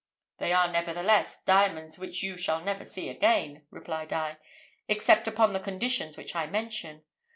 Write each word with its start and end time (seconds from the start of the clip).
"They 0.39 0.51
are 0.51 0.67
nevertheless 0.67 1.43
diamonds 1.45 1.99
which 1.99 2.23
you 2.23 2.35
shall 2.35 2.63
never 2.63 2.83
see 2.83 3.07
again," 3.07 3.67
replied 3.69 4.11
I, 4.11 4.37
"except 4.87 5.27
upon 5.27 5.53
the 5.53 5.59
conditions 5.59 6.17
which 6.17 6.35
I 6.35 6.47
mention. 6.47 7.03